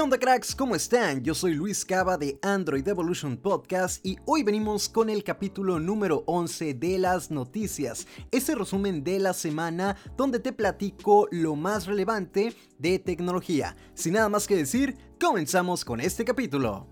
¿Qué 0.00 0.04
onda 0.04 0.18
cracks? 0.18 0.54
¿Cómo 0.54 0.74
están? 0.74 1.22
Yo 1.22 1.34
soy 1.34 1.52
Luis 1.52 1.84
Cava 1.84 2.16
de 2.16 2.38
Android 2.40 2.88
Evolution 2.88 3.36
Podcast 3.36 4.02
y 4.02 4.16
hoy 4.24 4.42
venimos 4.42 4.88
con 4.88 5.10
el 5.10 5.22
capítulo 5.22 5.78
número 5.78 6.24
11 6.26 6.72
de 6.72 6.98
las 6.98 7.30
noticias, 7.30 8.06
ese 8.30 8.54
resumen 8.54 9.04
de 9.04 9.18
la 9.18 9.34
semana 9.34 9.98
donde 10.16 10.40
te 10.40 10.54
platico 10.54 11.28
lo 11.30 11.54
más 11.54 11.84
relevante 11.84 12.56
de 12.78 12.98
tecnología. 12.98 13.76
Sin 13.92 14.14
nada 14.14 14.30
más 14.30 14.46
que 14.46 14.56
decir, 14.56 14.96
comenzamos 15.20 15.84
con 15.84 16.00
este 16.00 16.24
capítulo. 16.24 16.86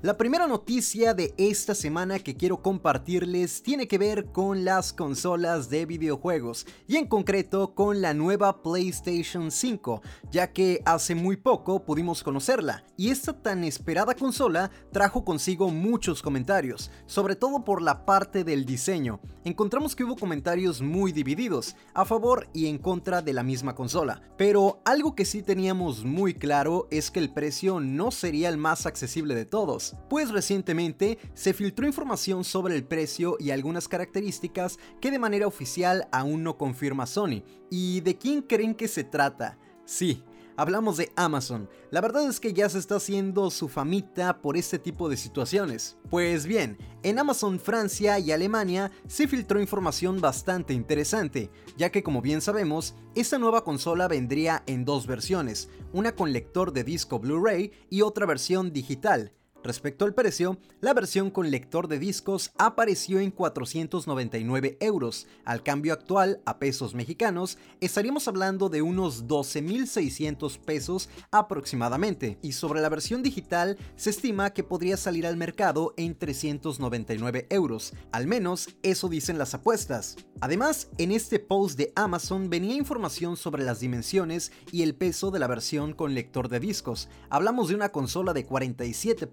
La 0.00 0.16
primera 0.16 0.46
noticia 0.46 1.12
de 1.12 1.34
esta 1.38 1.74
semana 1.74 2.20
que 2.20 2.36
quiero 2.36 2.62
compartirles 2.62 3.64
tiene 3.64 3.88
que 3.88 3.98
ver 3.98 4.26
con 4.26 4.64
las 4.64 4.92
consolas 4.92 5.70
de 5.70 5.86
videojuegos 5.86 6.66
y 6.86 6.98
en 6.98 7.08
concreto 7.08 7.74
con 7.74 8.00
la 8.00 8.14
nueva 8.14 8.62
PlayStation 8.62 9.50
5, 9.50 10.00
ya 10.30 10.52
que 10.52 10.82
hace 10.84 11.16
muy 11.16 11.36
poco 11.36 11.84
pudimos 11.84 12.22
conocerla 12.22 12.84
y 12.96 13.10
esta 13.10 13.42
tan 13.42 13.64
esperada 13.64 14.14
consola 14.14 14.70
trajo 14.92 15.24
consigo 15.24 15.68
muchos 15.70 16.22
comentarios, 16.22 16.92
sobre 17.06 17.34
todo 17.34 17.64
por 17.64 17.82
la 17.82 18.06
parte 18.06 18.44
del 18.44 18.66
diseño. 18.66 19.18
Encontramos 19.42 19.96
que 19.96 20.04
hubo 20.04 20.14
comentarios 20.14 20.80
muy 20.80 21.10
divididos, 21.10 21.74
a 21.92 22.04
favor 22.04 22.48
y 22.52 22.66
en 22.66 22.78
contra 22.78 23.20
de 23.20 23.32
la 23.32 23.42
misma 23.42 23.74
consola, 23.74 24.22
pero 24.36 24.80
algo 24.84 25.16
que 25.16 25.24
sí 25.24 25.42
teníamos 25.42 26.04
muy 26.04 26.34
claro 26.34 26.86
es 26.92 27.10
que 27.10 27.18
el 27.18 27.32
precio 27.32 27.80
no 27.80 28.12
sería 28.12 28.48
el 28.48 28.58
más 28.58 28.86
accesible 28.86 29.34
de 29.34 29.44
todos 29.44 29.87
pues 30.08 30.30
recientemente 30.30 31.18
se 31.34 31.54
filtró 31.54 31.86
información 31.86 32.44
sobre 32.44 32.74
el 32.76 32.84
precio 32.84 33.36
y 33.38 33.50
algunas 33.50 33.88
características 33.88 34.78
que 35.00 35.10
de 35.10 35.18
manera 35.18 35.46
oficial 35.46 36.08
aún 36.12 36.42
no 36.42 36.56
confirma 36.58 37.06
Sony. 37.06 37.42
¿Y 37.70 38.00
de 38.00 38.16
quién 38.16 38.42
creen 38.42 38.74
que 38.74 38.88
se 38.88 39.04
trata? 39.04 39.58
Sí, 39.84 40.22
hablamos 40.58 40.96
de 40.96 41.12
Amazon. 41.14 41.70
La 41.92 42.00
verdad 42.00 42.28
es 42.28 42.40
que 42.40 42.52
ya 42.52 42.68
se 42.68 42.78
está 42.78 42.96
haciendo 42.96 43.48
su 43.50 43.68
famita 43.68 44.42
por 44.42 44.56
este 44.56 44.78
tipo 44.78 45.08
de 45.08 45.16
situaciones. 45.16 45.96
Pues 46.10 46.46
bien, 46.46 46.76
en 47.04 47.18
Amazon 47.20 47.60
Francia 47.60 48.18
y 48.18 48.32
Alemania 48.32 48.90
se 49.06 49.28
filtró 49.28 49.60
información 49.60 50.20
bastante 50.20 50.74
interesante, 50.74 51.50
ya 51.76 51.90
que 51.90 52.02
como 52.02 52.20
bien 52.20 52.40
sabemos, 52.40 52.96
esta 53.14 53.38
nueva 53.38 53.62
consola 53.62 54.08
vendría 54.08 54.64
en 54.66 54.84
dos 54.84 55.06
versiones, 55.06 55.70
una 55.92 56.14
con 56.16 56.32
lector 56.32 56.72
de 56.72 56.82
disco 56.82 57.20
Blu-ray 57.20 57.70
y 57.88 58.02
otra 58.02 58.26
versión 58.26 58.72
digital. 58.72 59.32
Respecto 59.64 60.04
al 60.04 60.14
precio, 60.14 60.56
la 60.80 60.94
versión 60.94 61.30
con 61.30 61.50
lector 61.50 61.88
de 61.88 61.98
discos 61.98 62.52
apareció 62.58 63.18
en 63.18 63.32
499 63.32 64.76
euros. 64.80 65.26
Al 65.44 65.64
cambio 65.64 65.92
actual 65.92 66.40
a 66.46 66.58
pesos 66.58 66.94
mexicanos, 66.94 67.58
estaríamos 67.80 68.28
hablando 68.28 68.68
de 68.68 68.82
unos 68.82 69.26
12.600 69.26 70.58
pesos 70.60 71.08
aproximadamente. 71.32 72.38
Y 72.40 72.52
sobre 72.52 72.80
la 72.80 72.88
versión 72.88 73.22
digital, 73.22 73.76
se 73.96 74.10
estima 74.10 74.50
que 74.50 74.62
podría 74.62 74.96
salir 74.96 75.26
al 75.26 75.36
mercado 75.36 75.92
en 75.96 76.16
399 76.16 77.48
euros. 77.50 77.94
Al 78.12 78.28
menos 78.28 78.68
eso 78.82 79.08
dicen 79.08 79.38
las 79.38 79.54
apuestas. 79.54 80.16
Además, 80.40 80.88
en 80.98 81.10
este 81.10 81.40
post 81.40 81.76
de 81.76 81.92
Amazon 81.96 82.48
venía 82.48 82.76
información 82.76 83.36
sobre 83.36 83.64
las 83.64 83.80
dimensiones 83.80 84.52
y 84.70 84.82
el 84.82 84.94
peso 84.94 85.32
de 85.32 85.40
la 85.40 85.48
versión 85.48 85.94
con 85.94 86.14
lector 86.14 86.48
de 86.48 86.60
discos. 86.60 87.08
Hablamos 87.28 87.68
de 87.68 87.74
una 87.74 87.88
consola 87.88 88.32
de 88.32 88.46
47 88.46 89.26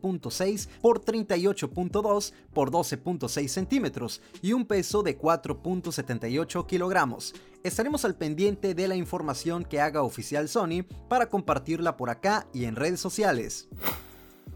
por 0.82 1.04
38.2 1.04 2.34
por 2.54 2.72
12.6 2.72 3.48
centímetros 3.48 4.22
y 4.42 4.54
un 4.54 4.66
peso 4.66 5.04
de 5.04 5.18
4.78 5.18 6.66
kilogramos. 6.66 7.34
Estaremos 7.64 8.06
al 8.06 8.16
pendiente 8.16 8.76
de 8.76 8.88
la 8.88 8.96
información 8.96 9.66
que 9.66 9.82
haga 9.82 10.04
oficial 10.04 10.48
Sony 10.48 10.84
para 11.10 11.30
compartirla 11.30 11.98
por 11.98 12.10
acá 12.10 12.48
y 12.54 12.66
en 12.66 12.76
redes 12.76 13.00
sociales. 13.00 13.68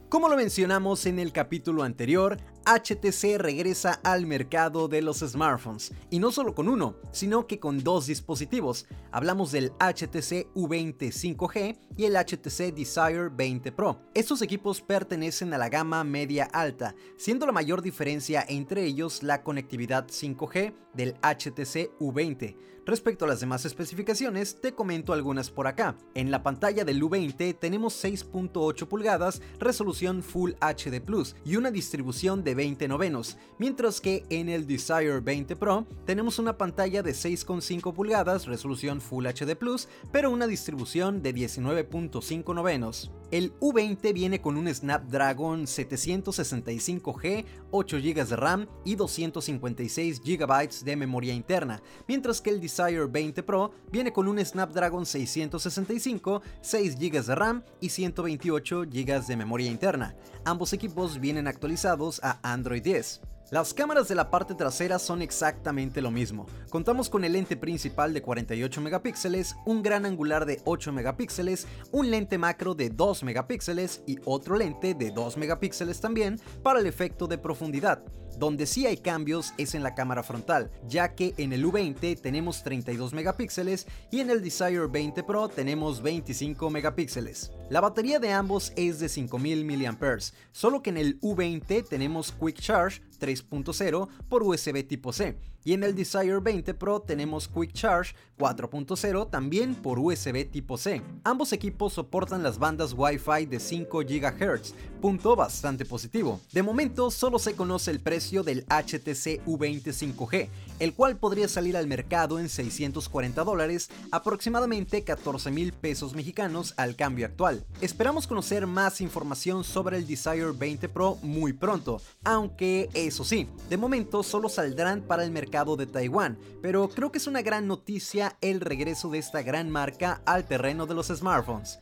Como 0.09 0.27
lo 0.27 0.35
mencionamos 0.35 1.05
en 1.05 1.19
el 1.19 1.31
capítulo 1.31 1.83
anterior, 1.83 2.37
HTC 2.69 3.39
regresa 3.39 3.99
al 4.03 4.27
mercado 4.27 4.87
de 4.87 5.01
los 5.01 5.21
smartphones, 5.21 5.91
y 6.11 6.19
no 6.19 6.31
solo 6.31 6.53
con 6.53 6.69
uno, 6.69 6.97
sino 7.11 7.47
que 7.47 7.59
con 7.59 7.83
dos 7.83 8.05
dispositivos. 8.05 8.85
Hablamos 9.11 9.51
del 9.51 9.71
HTC 9.79 10.53
U20 10.53 10.97
5G 10.99 11.75
y 11.97 12.05
el 12.05 12.15
HTC 12.15 12.75
Desire 12.75 13.29
20 13.29 13.71
Pro. 13.71 13.99
Estos 14.13 14.43
equipos 14.43 14.81
pertenecen 14.81 15.51
a 15.55 15.57
la 15.57 15.67
gama 15.67 16.03
media 16.03 16.43
alta, 16.43 16.93
siendo 17.17 17.47
la 17.47 17.53
mayor 17.53 17.81
diferencia 17.81 18.45
entre 18.47 18.85
ellos 18.85 19.23
la 19.23 19.41
conectividad 19.41 20.05
5G 20.07 20.71
del 20.93 21.15
HTC 21.23 21.97
U20. 21.99 22.55
Respecto 22.85 23.25
a 23.25 23.27
las 23.27 23.39
demás 23.39 23.65
especificaciones, 23.65 24.59
te 24.61 24.73
comento 24.73 25.13
algunas 25.13 25.51
por 25.51 25.67
acá. 25.67 25.95
En 26.15 26.31
la 26.31 26.41
pantalla 26.41 26.83
del 26.83 27.03
U20 27.03 27.55
tenemos 27.59 28.03
6.8 28.03 28.87
pulgadas, 28.87 29.43
resolución 29.59 30.23
Full 30.23 30.53
HD 30.59 30.99
Plus 30.99 31.35
y 31.45 31.55
una 31.55 31.69
distribución 31.69 32.43
de 32.43 32.55
20 32.59 32.89
novenos, 32.89 33.37
mientras 33.57 34.01
que 34.01 34.25
en 34.29 34.49
el 34.49 34.67
Desire 34.67 35.21
20 35.21 35.55
Pro 35.55 35.87
tenemos 36.05 36.39
una 36.39 36.57
pantalla 36.57 37.01
de 37.01 37.11
6.5 37.11 37.93
pulgadas, 37.93 38.47
resolución 38.47 38.99
Full 38.99 39.27
HD 39.27 39.55
Plus, 39.55 39.87
pero 40.11 40.29
una 40.29 40.45
distribución 40.45 41.21
de 41.21 41.33
19.5 41.33 42.53
novenos. 42.53 43.13
El 43.31 43.57
U20 43.59 44.11
viene 44.11 44.41
con 44.41 44.57
un 44.57 44.67
Snapdragon 44.73 45.67
765G, 45.67 47.45
8 47.71 47.97
GB 47.97 48.25
de 48.27 48.35
RAM 48.35 48.67
y 48.83 48.95
256 48.95 50.21
GB 50.21 50.83
de 50.83 50.95
memoria 50.95 51.33
interna, 51.33 51.81
mientras 52.07 52.41
que 52.41 52.49
el 52.49 52.59
Desire 52.59 53.05
20 53.05 53.43
Pro 53.43 53.71
viene 53.91 54.11
con 54.11 54.27
un 54.27 54.43
Snapdragon 54.43 55.05
665, 55.05 56.41
6 56.59 56.95
GB 56.97 57.23
de 57.23 57.35
RAM 57.35 57.63
y 57.79 57.89
128 57.89 58.81
GB 58.81 59.27
de 59.27 59.37
memoria 59.37 59.71
interna. 59.71 60.15
Ambos 60.43 60.73
equipos 60.73 61.19
vienen 61.19 61.47
actualizados 61.47 62.19
a 62.23 62.48
Android 62.51 62.81
10. 62.81 63.21
Las 63.51 63.73
cámaras 63.73 64.07
de 64.07 64.13
la 64.13 64.29
parte 64.29 64.53
trasera 64.53 64.99
son 64.99 65.23
exactamente 65.23 66.01
lo 66.01 66.11
mismo. 66.11 66.45
Contamos 66.69 67.09
con 67.09 67.23
el 67.23 67.33
lente 67.33 67.57
principal 67.57 68.13
de 68.13 68.21
48 68.21 68.79
megapíxeles, 68.81 69.55
un 69.65 69.81
gran 69.81 70.05
angular 70.05 70.45
de 70.45 70.61
8 70.65 70.91
megapíxeles, 70.91 71.67
un 71.91 72.11
lente 72.11 72.37
macro 72.37 72.75
de 72.75 72.91
2 72.91 73.23
megapíxeles 73.23 74.03
y 74.05 74.19
otro 74.25 74.55
lente 74.55 74.93
de 74.93 75.09
2 75.09 75.37
megapíxeles 75.37 75.99
también 75.99 76.39
para 76.61 76.79
el 76.79 76.85
efecto 76.85 77.25
de 77.25 77.39
profundidad. 77.39 78.03
Donde 78.39 78.65
sí 78.67 78.87
hay 78.87 78.95
cambios 78.95 79.53
es 79.57 79.75
en 79.75 79.83
la 79.83 79.95
cámara 79.95 80.23
frontal, 80.23 80.71
ya 80.87 81.13
que 81.13 81.33
en 81.35 81.51
el 81.51 81.65
U20 81.65 82.21
tenemos 82.21 82.63
32 82.63 83.11
megapíxeles 83.13 83.85
y 84.11 84.21
en 84.21 84.29
el 84.29 84.41
Desire 84.41 84.87
20 84.87 85.23
Pro 85.23 85.49
tenemos 85.49 86.01
25 86.01 86.69
megapíxeles. 86.69 87.51
La 87.69 87.81
batería 87.81 88.17
de 88.17 88.31
ambos 88.31 88.71
es 88.77 88.99
de 88.99 89.09
5000 89.09 89.65
mAh, 89.65 90.17
solo 90.53 90.81
que 90.81 90.89
en 90.89 90.97
el 90.97 91.19
U20 91.19 91.85
tenemos 91.85 92.31
Quick 92.31 92.61
Charge 92.61 93.01
3.0 93.19 94.07
por 94.29 94.43
USB 94.43 94.87
tipo 94.87 95.11
C 95.11 95.37
y 95.65 95.73
en 95.73 95.83
el 95.83 95.93
Desire 95.93 96.39
20 96.39 96.73
Pro 96.73 97.01
tenemos 97.01 97.47
Quick 97.49 97.73
Charge 97.73 98.15
4.0 98.37 99.29
también 99.29 99.75
por 99.75 99.99
USB 99.99 100.49
tipo 100.49 100.77
C. 100.77 101.01
Ambos 101.25 101.51
equipos 101.51 101.93
soportan 101.93 102.41
las 102.41 102.57
bandas 102.57 102.93
Wi-Fi 102.97 103.45
de 103.45 103.59
5 103.59 103.99
GHz, 103.99 104.73
punto 105.01 105.35
bastante 105.35 105.83
positivo. 105.85 106.39
De 106.53 106.63
momento 106.63 107.11
solo 107.11 107.37
se 107.37 107.55
conoce 107.55 107.91
el 107.91 107.99
precio 107.99 108.28
del 108.29 108.65
HTC 108.65 109.43
U20 109.45 109.83
5G, 109.83 110.49
el 110.79 110.93
cual 110.93 111.17
podría 111.17 111.47
salir 111.47 111.75
al 111.75 111.87
mercado 111.87 112.39
en 112.39 112.47
640 112.47 113.43
dólares, 113.43 113.89
aproximadamente 114.11 115.03
14 115.03 115.51
mil 115.51 115.73
pesos 115.73 116.13
mexicanos 116.13 116.73
al 116.77 116.95
cambio 116.95 117.25
actual. 117.25 117.65
Esperamos 117.81 118.27
conocer 118.27 118.67
más 118.67 119.01
información 119.01 119.63
sobre 119.63 119.97
el 119.97 120.07
Desire 120.07 120.51
20 120.51 120.89
Pro 120.89 121.17
muy 121.23 121.53
pronto, 121.53 122.01
aunque 122.23 122.89
eso 122.93 123.23
sí, 123.23 123.47
de 123.69 123.77
momento 123.77 124.21
solo 124.21 124.47
saldrán 124.47 125.01
para 125.01 125.23
el 125.23 125.31
mercado 125.31 125.75
de 125.75 125.87
Taiwán, 125.87 126.37
pero 126.61 126.87
creo 126.89 127.11
que 127.11 127.17
es 127.17 127.27
una 127.27 127.41
gran 127.41 127.67
noticia 127.67 128.37
el 128.41 128.61
regreso 128.61 129.09
de 129.09 129.17
esta 129.17 129.41
gran 129.41 129.69
marca 129.69 130.21
al 130.25 130.45
terreno 130.45 130.85
de 130.85 130.93
los 130.93 131.07
smartphones. 131.07 131.79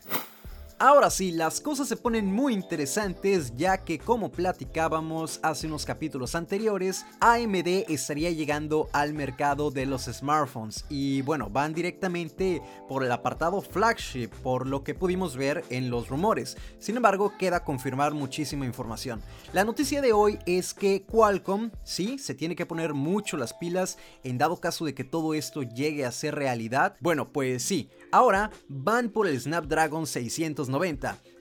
Ahora 0.80 1.10
sí, 1.10 1.32
las 1.32 1.60
cosas 1.60 1.88
se 1.88 1.98
ponen 1.98 2.32
muy 2.32 2.54
interesantes 2.54 3.52
ya 3.56 3.80
que 3.80 3.98
como 3.98 4.32
platicábamos 4.32 5.40
hace 5.42 5.66
unos 5.66 5.86
capítulos 5.86 6.36
anteriores, 6.36 7.04
AMD 7.20 7.90
estaría 7.90 8.30
llegando 8.30 8.88
al 8.94 9.16
mercado 9.16 9.72
de 9.72 9.88
los 9.88 10.04
smartphones 10.04 10.86
y 10.88 11.24
bueno, 11.24 11.50
van 11.50 11.74
directamente 11.74 12.62
por 12.88 13.04
el 13.04 13.12
apartado 13.12 13.60
flagship, 13.64 14.30
por 14.44 14.68
lo 14.68 14.84
que 14.84 14.94
pudimos 14.94 15.36
ver 15.36 15.66
en 15.72 15.90
los 15.90 16.10
rumores. 16.10 16.56
Sin 16.78 16.96
embargo, 16.96 17.34
queda 17.40 17.64
confirmar 17.64 18.14
muchísima 18.14 18.68
información. 18.68 19.24
La 19.54 19.64
noticia 19.64 20.00
de 20.00 20.14
hoy 20.14 20.38
es 20.46 20.76
que 20.76 21.04
Qualcomm, 21.12 21.72
sí, 21.84 22.20
se 22.20 22.36
tiene 22.36 22.56
que 22.56 22.68
poner 22.68 22.94
mucho 22.94 23.36
las 23.36 23.56
pilas 23.56 23.98
en 24.24 24.38
dado 24.38 24.58
caso 24.58 24.86
de 24.86 24.94
que 24.94 25.04
todo 25.04 25.34
esto 25.34 25.64
llegue 25.64 26.06
a 26.06 26.12
ser 26.12 26.36
realidad. 26.36 26.98
Bueno, 27.00 27.34
pues 27.34 27.64
sí, 27.64 27.90
ahora 28.12 28.52
van 28.68 29.10
por 29.10 29.28
el 29.28 29.40
Snapdragon 29.40 30.08
600 30.08 30.70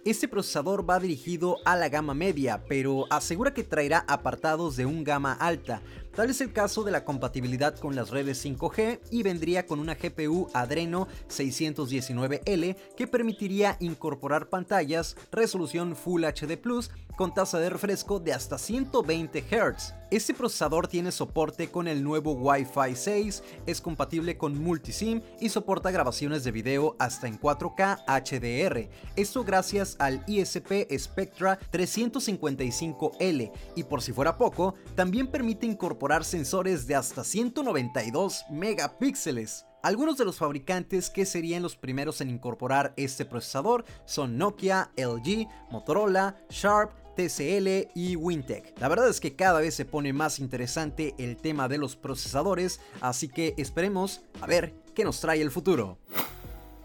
este 0.06 0.28
procesador 0.28 0.88
va 0.88 1.00
dirigido 1.00 1.56
a 1.64 1.74
la 1.74 1.88
gama 1.88 2.14
media, 2.14 2.62
pero 2.68 3.06
asegura 3.10 3.52
que 3.52 3.64
traerá 3.64 4.04
apartados 4.06 4.76
de 4.76 4.86
un 4.86 5.02
gama 5.02 5.32
alta. 5.32 5.82
Tal 6.16 6.30
es 6.30 6.40
el 6.40 6.54
caso 6.54 6.82
de 6.82 6.92
la 6.92 7.04
compatibilidad 7.04 7.76
con 7.76 7.94
las 7.94 8.08
redes 8.08 8.42
5G 8.42 9.00
y 9.10 9.22
vendría 9.22 9.66
con 9.66 9.80
una 9.80 9.96
GPU 9.96 10.48
Adreno 10.54 11.08
619L 11.28 12.74
que 12.96 13.06
permitiría 13.06 13.76
incorporar 13.80 14.48
pantallas 14.48 15.14
resolución 15.30 15.94
Full 15.94 16.24
HD 16.24 16.56
Plus 16.56 16.90
con 17.18 17.34
tasa 17.34 17.58
de 17.58 17.68
refresco 17.68 18.18
de 18.18 18.32
hasta 18.32 18.56
120 18.56 19.42
Hz. 19.42 19.94
Este 20.10 20.34
procesador 20.34 20.86
tiene 20.86 21.10
soporte 21.10 21.68
con 21.68 21.88
el 21.88 22.04
nuevo 22.04 22.32
Wi-Fi 22.32 22.94
6, 22.94 23.42
es 23.66 23.80
compatible 23.80 24.38
con 24.38 24.56
multisim 24.56 25.20
y 25.40 25.48
soporta 25.48 25.90
grabaciones 25.90 26.44
de 26.44 26.52
video 26.52 26.94
hasta 26.98 27.26
en 27.26 27.40
4K 27.40 28.04
HDR. 28.06 28.88
Esto 29.16 29.44
gracias 29.44 29.96
al 29.98 30.22
ISP 30.28 30.86
Spectra 30.96 31.58
355L 31.72 33.50
y 33.74 33.82
por 33.82 34.00
si 34.00 34.12
fuera 34.12 34.36
poco, 34.38 34.74
también 34.94 35.26
permite 35.26 35.66
incorporar 35.66 36.05
sensores 36.24 36.86
de 36.86 36.94
hasta 36.94 37.24
192 37.24 38.44
megapíxeles. 38.50 39.66
Algunos 39.82 40.16
de 40.16 40.24
los 40.24 40.38
fabricantes 40.38 41.10
que 41.10 41.26
serían 41.26 41.62
los 41.62 41.76
primeros 41.76 42.20
en 42.20 42.30
incorporar 42.30 42.92
este 42.96 43.24
procesador 43.24 43.84
son 44.04 44.38
Nokia, 44.38 44.90
LG, 44.96 45.48
Motorola, 45.70 46.36
Sharp, 46.48 46.92
TCL 47.16 47.90
y 47.94 48.16
Wintec. 48.16 48.78
La 48.78 48.88
verdad 48.88 49.08
es 49.08 49.20
que 49.20 49.36
cada 49.36 49.60
vez 49.60 49.74
se 49.74 49.84
pone 49.84 50.12
más 50.12 50.38
interesante 50.38 51.14
el 51.18 51.36
tema 51.36 51.68
de 51.68 51.78
los 51.78 51.96
procesadores, 51.96 52.80
así 53.00 53.28
que 53.28 53.54
esperemos 53.56 54.22
a 54.40 54.46
ver 54.46 54.74
qué 54.94 55.04
nos 55.04 55.20
trae 55.20 55.40
el 55.40 55.50
futuro. 55.50 55.98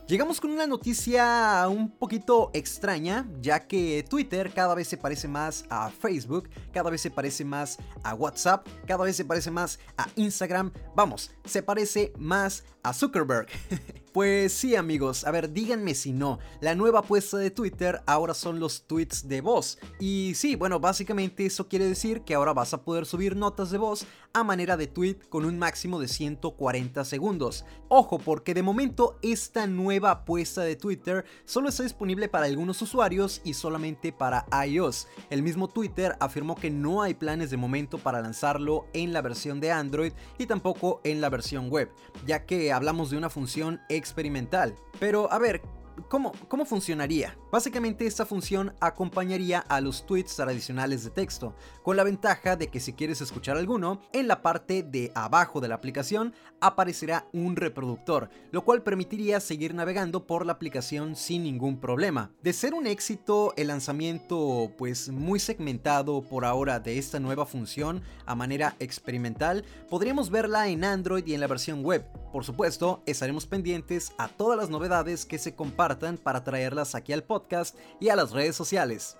Llegamos 0.07 0.41
con 0.41 0.51
una 0.51 0.67
noticia 0.67 1.65
un 1.69 1.89
poquito 1.89 2.49
extraña, 2.53 3.25
ya 3.39 3.59
que 3.61 4.05
Twitter 4.09 4.51
cada 4.53 4.75
vez 4.75 4.87
se 4.89 4.97
parece 4.97 5.27
más 5.27 5.63
a 5.69 5.89
Facebook, 5.89 6.49
cada 6.73 6.89
vez 6.89 7.01
se 7.01 7.11
parece 7.11 7.45
más 7.45 7.77
a 8.03 8.13
WhatsApp, 8.13 8.67
cada 8.85 9.05
vez 9.05 9.15
se 9.15 9.23
parece 9.23 9.51
más 9.51 9.79
a 9.97 10.07
Instagram, 10.17 10.73
vamos, 10.95 11.31
se 11.45 11.63
parece 11.63 12.11
más 12.17 12.65
a 12.83 12.93
Zuckerberg. 12.93 13.47
Pues 14.11 14.51
sí 14.51 14.75
amigos, 14.75 15.23
a 15.23 15.31
ver, 15.31 15.53
díganme 15.53 15.95
si 15.95 16.11
no, 16.11 16.39
la 16.59 16.75
nueva 16.75 16.99
apuesta 16.99 17.37
de 17.37 17.49
Twitter 17.49 18.01
ahora 18.05 18.33
son 18.33 18.59
los 18.59 18.83
tweets 18.83 19.29
de 19.29 19.39
voz. 19.39 19.79
Y 20.01 20.33
sí, 20.35 20.57
bueno, 20.57 20.81
básicamente 20.81 21.45
eso 21.45 21.69
quiere 21.69 21.85
decir 21.85 22.23
que 22.23 22.33
ahora 22.33 22.51
vas 22.51 22.73
a 22.73 22.83
poder 22.83 23.05
subir 23.05 23.37
notas 23.37 23.71
de 23.71 23.77
voz 23.77 24.05
a 24.33 24.43
manera 24.43 24.77
de 24.77 24.87
tweet 24.87 25.17
con 25.29 25.45
un 25.45 25.57
máximo 25.57 25.99
de 25.99 26.07
140 26.07 27.05
segundos. 27.05 27.65
Ojo, 27.87 28.17
porque 28.19 28.53
de 28.53 28.63
momento 28.63 29.17
esta 29.21 29.67
nueva 29.67 30.11
apuesta 30.11 30.61
de 30.61 30.75
Twitter 30.75 31.25
solo 31.45 31.69
está 31.69 31.83
disponible 31.83 32.27
para 32.27 32.45
algunos 32.45 32.81
usuarios 32.81 33.41
y 33.43 33.53
solamente 33.53 34.11
para 34.11 34.45
iOS. 34.65 35.07
El 35.29 35.41
mismo 35.41 35.67
Twitter 35.67 36.15
afirmó 36.19 36.55
que 36.55 36.69
no 36.69 37.01
hay 37.01 37.13
planes 37.13 37.49
de 37.49 37.57
momento 37.57 37.97
para 37.97 38.21
lanzarlo 38.21 38.87
en 38.93 39.13
la 39.13 39.21
versión 39.21 39.59
de 39.59 39.71
Android 39.71 40.13
y 40.37 40.45
tampoco 40.45 41.01
en 41.03 41.21
la 41.21 41.29
versión 41.29 41.69
web, 41.69 41.89
ya 42.25 42.45
que 42.45 42.71
hablamos 42.71 43.09
de 43.09 43.17
una 43.17 43.29
función 43.29 43.79
experimental. 44.01 44.75
Pero 44.99 45.31
a 45.31 45.39
ver, 45.39 45.61
¿Cómo, 46.09 46.31
¿Cómo, 46.47 46.65
funcionaría? 46.65 47.37
Básicamente 47.51 48.05
esta 48.05 48.25
función 48.25 48.73
acompañaría 48.79 49.59
a 49.59 49.81
los 49.81 50.05
tweets 50.05 50.35
tradicionales 50.35 51.03
de 51.03 51.09
texto, 51.09 51.55
con 51.83 51.97
la 51.97 52.03
ventaja 52.03 52.55
de 52.55 52.67
que 52.67 52.79
si 52.79 52.93
quieres 52.93 53.21
escuchar 53.21 53.57
alguno, 53.57 54.01
en 54.13 54.27
la 54.27 54.41
parte 54.41 54.83
de 54.83 55.11
abajo 55.15 55.59
de 55.59 55.67
la 55.67 55.75
aplicación 55.75 56.33
aparecerá 56.59 57.27
un 57.33 57.55
reproductor, 57.55 58.29
lo 58.51 58.63
cual 58.63 58.83
permitiría 58.83 59.39
seguir 59.39 59.73
navegando 59.73 60.27
por 60.27 60.45
la 60.45 60.53
aplicación 60.53 61.15
sin 61.15 61.43
ningún 61.43 61.79
problema. 61.79 62.31
De 62.41 62.53
ser 62.53 62.73
un 62.73 62.87
éxito 62.87 63.53
el 63.57 63.67
lanzamiento 63.67 64.71
pues 64.77 65.09
muy 65.09 65.39
segmentado 65.39 66.21
por 66.21 66.45
ahora 66.45 66.79
de 66.79 66.97
esta 66.97 67.19
nueva 67.19 67.45
función 67.45 68.01
a 68.25 68.35
manera 68.35 68.75
experimental, 68.79 69.65
podríamos 69.89 70.29
verla 70.29 70.67
en 70.69 70.83
Android 70.83 71.25
y 71.25 71.33
en 71.33 71.41
la 71.41 71.47
versión 71.47 71.83
web. 71.83 72.05
Por 72.31 72.45
supuesto, 72.45 73.03
estaremos 73.05 73.45
pendientes 73.45 74.13
a 74.17 74.29
todas 74.29 74.57
las 74.57 74.69
novedades 74.69 75.25
que 75.25 75.37
se 75.37 75.53
compartan 75.53 76.17
para 76.17 76.43
traerlas 76.43 76.95
aquí 76.95 77.11
al 77.11 77.23
podcast 77.23 77.77
y 77.99 78.09
a 78.09 78.15
las 78.15 78.31
redes 78.31 78.55
sociales. 78.55 79.17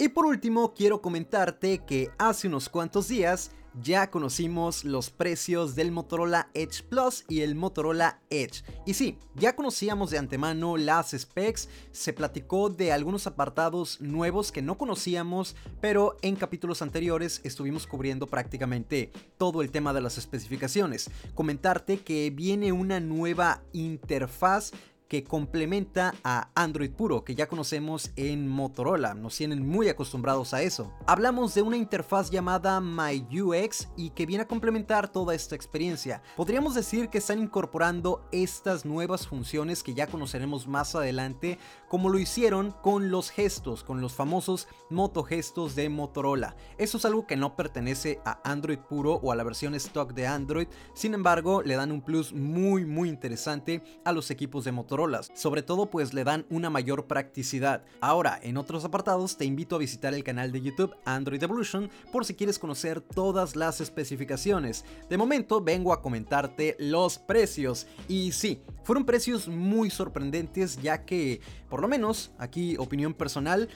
Y 0.00 0.08
por 0.08 0.24
último, 0.24 0.72
quiero 0.72 1.02
comentarte 1.02 1.84
que 1.84 2.08
hace 2.16 2.48
unos 2.48 2.70
cuantos 2.70 3.08
días 3.08 3.50
ya 3.82 4.10
conocimos 4.10 4.84
los 4.84 5.10
precios 5.10 5.74
del 5.74 5.92
Motorola 5.92 6.48
Edge 6.54 6.82
Plus 6.88 7.26
y 7.28 7.42
el 7.42 7.54
Motorola 7.54 8.18
Edge. 8.30 8.64
Y 8.86 8.94
sí, 8.94 9.18
ya 9.34 9.54
conocíamos 9.54 10.10
de 10.10 10.16
antemano 10.16 10.78
las 10.78 11.10
specs, 11.10 11.68
se 11.92 12.14
platicó 12.14 12.70
de 12.70 12.92
algunos 12.92 13.26
apartados 13.26 14.00
nuevos 14.00 14.52
que 14.52 14.62
no 14.62 14.78
conocíamos, 14.78 15.54
pero 15.82 16.16
en 16.22 16.34
capítulos 16.34 16.80
anteriores 16.80 17.42
estuvimos 17.44 17.86
cubriendo 17.86 18.26
prácticamente 18.26 19.12
todo 19.36 19.60
el 19.60 19.70
tema 19.70 19.92
de 19.92 20.00
las 20.00 20.16
especificaciones. 20.16 21.10
Comentarte 21.34 22.00
que 22.00 22.30
viene 22.30 22.72
una 22.72 23.00
nueva 23.00 23.62
interfaz 23.74 24.72
que 25.10 25.24
complementa 25.24 26.14
a 26.22 26.50
Android 26.54 26.92
puro 26.92 27.24
que 27.24 27.34
ya 27.34 27.48
conocemos 27.48 28.12
en 28.14 28.46
Motorola, 28.46 29.12
nos 29.12 29.36
tienen 29.36 29.66
muy 29.66 29.88
acostumbrados 29.88 30.54
a 30.54 30.62
eso. 30.62 30.92
Hablamos 31.04 31.52
de 31.52 31.62
una 31.62 31.76
interfaz 31.76 32.30
llamada 32.30 32.80
MyUX 32.80 33.88
y 33.96 34.10
que 34.10 34.24
viene 34.24 34.44
a 34.44 34.46
complementar 34.46 35.10
toda 35.10 35.34
esta 35.34 35.56
experiencia. 35.56 36.22
Podríamos 36.36 36.76
decir 36.76 37.08
que 37.08 37.18
están 37.18 37.40
incorporando 37.40 38.24
estas 38.30 38.84
nuevas 38.84 39.26
funciones 39.26 39.82
que 39.82 39.94
ya 39.94 40.06
conoceremos 40.06 40.68
más 40.68 40.94
adelante, 40.94 41.58
como 41.88 42.08
lo 42.08 42.20
hicieron 42.20 42.70
con 42.70 43.10
los 43.10 43.30
gestos, 43.30 43.82
con 43.82 44.00
los 44.00 44.12
famosos 44.12 44.68
motogestos 44.90 45.74
de 45.74 45.88
Motorola. 45.88 46.54
Eso 46.78 46.98
es 46.98 47.04
algo 47.04 47.26
que 47.26 47.36
no 47.36 47.56
pertenece 47.56 48.20
a 48.24 48.40
Android 48.48 48.78
puro 48.78 49.14
o 49.14 49.32
a 49.32 49.34
la 49.34 49.42
versión 49.42 49.74
stock 49.74 50.14
de 50.14 50.28
Android, 50.28 50.68
sin 50.94 51.14
embargo 51.14 51.62
le 51.62 51.74
dan 51.74 51.90
un 51.90 52.00
plus 52.00 52.32
muy 52.32 52.84
muy 52.84 53.08
interesante 53.08 53.82
a 54.04 54.12
los 54.12 54.30
equipos 54.30 54.64
de 54.64 54.70
Motorola 54.70 54.99
sobre 55.34 55.62
todo 55.62 55.90
pues 55.90 56.12
le 56.12 56.24
dan 56.24 56.44
una 56.50 56.68
mayor 56.68 57.06
practicidad. 57.06 57.84
Ahora, 58.00 58.38
en 58.42 58.56
otros 58.56 58.84
apartados 58.84 59.36
te 59.36 59.44
invito 59.44 59.76
a 59.76 59.78
visitar 59.78 60.12
el 60.12 60.24
canal 60.24 60.52
de 60.52 60.60
YouTube 60.60 60.94
Android 61.04 61.42
Evolution 61.42 61.90
por 62.12 62.26
si 62.26 62.34
quieres 62.34 62.58
conocer 62.58 63.00
todas 63.00 63.56
las 63.56 63.80
especificaciones. 63.80 64.84
De 65.08 65.16
momento 65.16 65.62
vengo 65.62 65.92
a 65.92 66.02
comentarte 66.02 66.76
los 66.78 67.18
precios 67.18 67.86
y 68.08 68.32
sí, 68.32 68.62
fueron 68.84 69.06
precios 69.06 69.48
muy 69.48 69.88
sorprendentes 69.88 70.80
ya 70.82 71.04
que, 71.04 71.40
por 71.68 71.80
lo 71.80 71.88
menos, 71.88 72.32
aquí 72.38 72.76
opinión 72.76 73.14
personal, 73.14 73.68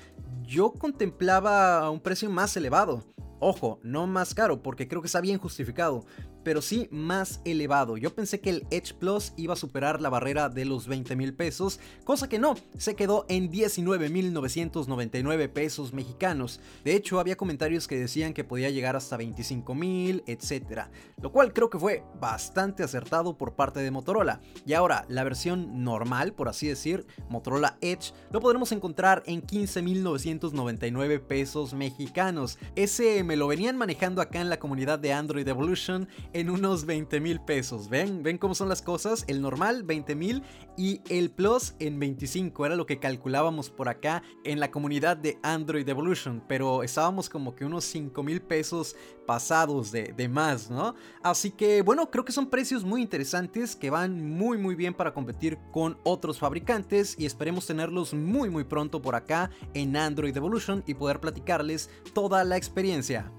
yo 0.43 0.73
contemplaba 0.73 1.91
un 1.91 2.01
precio 2.01 2.29
más 2.29 2.57
elevado. 2.57 3.03
Ojo, 3.41 3.79
no 3.83 4.07
más 4.07 4.35
caro 4.35 4.63
porque 4.63 4.89
creo 4.89 5.03
que 5.03 5.07
está 5.07 5.21
bien 5.21 5.39
justificado, 5.39 6.05
pero 6.45 6.63
sí 6.63 6.89
más 6.91 7.41
elevado. 7.45 7.97
Yo 7.97 8.15
pensé 8.15 8.41
que 8.41 8.51
el 8.51 8.67
Edge 8.71 8.95
Plus 8.95 9.33
iba 9.37 9.55
a 9.55 9.57
superar 9.57 10.01
la 10.01 10.11
barrera 10.11 10.49
de 10.49 10.65
los 10.65 10.87
20 10.87 11.17
mil 11.17 11.35
pesos, 11.35 11.81
cosa 12.05 12.29
que 12.29 12.39
no, 12.39 12.55
se 12.79 12.95
quedó 12.95 13.27
en 13.29 13.51
19.999 13.51 15.49
pesos 15.49 15.93
mexicanos. 15.93 16.61
De 16.85 16.95
hecho, 16.95 17.19
había 17.19 17.37
comentarios 17.37 17.89
que 17.89 17.99
decían 17.99 18.35
que 18.35 18.45
podía 18.45 18.71
llegar 18.71 18.95
hasta 18.97 19.17
25 19.17 19.75
mil, 19.75 20.23
etc. 20.27 20.83
Lo 21.21 21.33
cual 21.33 21.53
creo 21.53 21.71
que 21.71 21.79
fue 21.79 22.05
bastante 22.21 22.83
acertado 22.83 23.37
por 23.37 23.55
parte 23.55 23.81
de 23.81 23.91
Motorola. 23.91 24.41
Y 24.67 24.75
ahora, 24.75 25.07
la 25.09 25.25
versión 25.25 25.83
normal, 25.83 26.35
por 26.35 26.49
así 26.49 26.69
decir, 26.69 27.07
Motorola 27.29 27.79
Edge, 27.81 28.13
lo 28.31 28.41
podremos 28.41 28.73
encontrar 28.73 29.23
en 29.27 29.43
15.999 29.43 31.21
pesos 31.21 31.75
mexicanos. 31.75 32.59
Ese 32.77 33.25
me 33.25 33.37
lo 33.37 33.47
venían 33.47 33.77
manejando 33.77 34.21
acá 34.21 34.41
en 34.41 34.51
la 34.51 34.59
comunidad 34.59 34.99
de 34.99 35.13
Android 35.13 35.47
Evolution 35.47 36.09
en 36.35 36.51
unos 36.51 36.85
20 36.85 37.21
mil 37.21 37.41
pesos. 37.41 37.89
¿Ven? 37.89 38.23
¿Ven 38.23 38.37
cómo 38.37 38.55
son 38.55 38.69
las 38.69 38.83
cosas? 38.83 39.25
El 39.29 39.41
normal 39.41 39.85
20 39.85 40.15
mil 40.15 40.43
y 40.77 41.01
el 41.09 41.31
Plus 41.31 41.75
en 41.79 41.99
25. 41.99 42.67
Era 42.67 42.77
lo 42.77 42.85
que 42.85 42.99
calculábamos 42.99 43.71
por 43.71 43.89
acá 43.89 44.23
en 44.43 44.61
la 44.61 44.71
comunidad 44.71 45.17
de 45.17 45.39
Android 45.43 45.89
Evolution. 45.89 46.43
Pero 46.47 46.83
estábamos 46.83 47.31
como 47.31 47.55
que 47.55 47.65
unos 47.65 47.85
5 47.85 48.23
mil 48.23 48.43
pesos 48.43 48.97
pasados 49.27 49.91
de, 49.91 50.13
de 50.13 50.29
más, 50.29 50.71
¿no? 50.71 50.95
Así 51.23 51.51
que 51.51 51.83
bueno, 51.83 52.11
creo 52.11 52.25
que 52.25 52.33
son 52.33 52.51
precios 52.51 52.85
muy 52.85 53.01
interesantes 53.01 53.77
que 53.77 53.91
van 53.91 54.37
muy 54.37 54.59
muy 54.59 54.75
bien 54.75 54.93
para 54.93 55.15
competir 55.15 55.59
con 55.73 55.97
otros 56.03 56.39
fabricantes 56.39 57.15
y 57.19 57.25
esperemos 57.25 57.67
tenerlos 57.67 58.13
muy 58.13 58.51
muy 58.51 58.65
pronto 58.65 59.01
por 59.01 59.15
acá 59.15 59.51
en 59.73 59.97
Android 59.97 60.37
Evolution 60.37 60.83
y 60.87 60.95
poder 60.95 61.21
platicarles 61.21 61.89
toda 62.13 62.45
la 62.45 62.57
experiencia. 62.57 63.33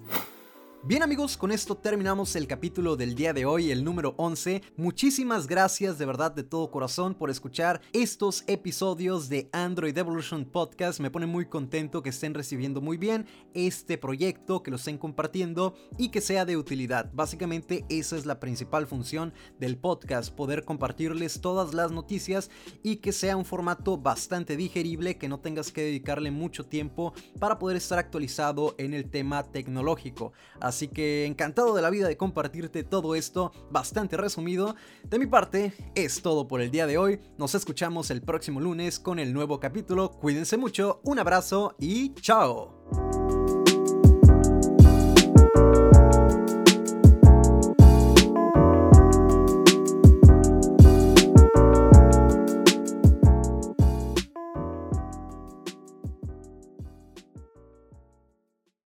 Bien 0.87 1.01
amigos, 1.01 1.35
con 1.35 1.51
esto 1.51 1.75
terminamos 1.75 2.35
el 2.35 2.45
capítulo 2.45 2.95
del 2.95 3.15
día 3.15 3.33
de 3.33 3.43
hoy, 3.43 3.71
el 3.71 3.83
número 3.83 4.13
11. 4.17 4.61
Muchísimas 4.77 5.47
gracias 5.47 5.97
de 5.97 6.05
verdad 6.05 6.31
de 6.31 6.43
todo 6.43 6.69
corazón 6.69 7.15
por 7.15 7.31
escuchar 7.31 7.81
estos 7.91 8.43
episodios 8.45 9.27
de 9.27 9.49
Android 9.51 9.97
Evolution 9.97 10.45
Podcast. 10.45 10.99
Me 10.99 11.09
pone 11.09 11.25
muy 11.25 11.47
contento 11.47 12.03
que 12.03 12.11
estén 12.11 12.35
recibiendo 12.35 12.81
muy 12.81 12.97
bien 12.97 13.25
este 13.55 13.97
proyecto, 13.97 14.61
que 14.61 14.69
lo 14.69 14.77
estén 14.77 14.99
compartiendo 14.99 15.73
y 15.97 16.09
que 16.09 16.21
sea 16.21 16.45
de 16.45 16.55
utilidad. 16.55 17.09
Básicamente 17.15 17.83
esa 17.89 18.15
es 18.15 18.27
la 18.27 18.39
principal 18.39 18.85
función 18.85 19.33
del 19.59 19.79
podcast, 19.79 20.35
poder 20.35 20.65
compartirles 20.65 21.41
todas 21.41 21.73
las 21.73 21.91
noticias 21.91 22.51
y 22.83 22.97
que 22.97 23.11
sea 23.11 23.37
un 23.37 23.45
formato 23.45 23.97
bastante 23.97 24.55
digerible, 24.55 25.17
que 25.17 25.29
no 25.29 25.39
tengas 25.39 25.71
que 25.71 25.81
dedicarle 25.81 26.29
mucho 26.29 26.63
tiempo 26.67 27.15
para 27.39 27.57
poder 27.57 27.77
estar 27.77 27.97
actualizado 27.97 28.75
en 28.77 28.93
el 28.93 29.09
tema 29.09 29.41
tecnológico. 29.51 30.31
Así 30.75 30.89
que 30.89 31.25
encantado 31.25 31.74
de 31.74 31.82
la 31.82 31.89
vida 31.89 32.05
de 32.10 32.17
compartirte 32.17 32.84
todo 32.84 33.15
esto 33.15 33.53
bastante 33.72 34.17
resumido. 34.17 34.75
De 35.05 35.17
mi 35.17 35.25
parte, 35.25 35.72
es 35.96 36.22
todo 36.22 36.50
por 36.50 36.60
el 36.60 36.70
día 36.70 36.86
de 36.86 36.98
hoy. 36.98 37.22
Nos 37.38 37.55
escuchamos 37.55 38.12
el 38.12 38.22
próximo 38.22 38.60
lunes 38.60 39.00
con 39.00 39.17
el 39.17 39.32
nuevo 39.32 39.62
capítulo. 39.62 40.12
Cuídense 40.12 40.58
mucho, 40.58 41.00
un 41.05 41.17
abrazo 41.20 41.77
y 41.79 42.13
chao. 42.15 42.75